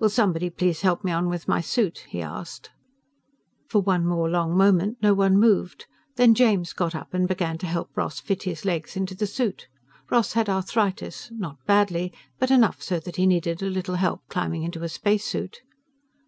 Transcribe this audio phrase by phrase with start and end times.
[0.00, 2.70] "Will somebody please help me on with my suit?" he asked.
[3.68, 5.86] For one more long moment, no one moved.
[6.16, 9.68] Then James got up and began to help Ross fit his legs into the suit.
[10.10, 14.64] Ross had arthritis, not badly, but enough so that he needed a little help climbing
[14.64, 15.60] into a spacesuit.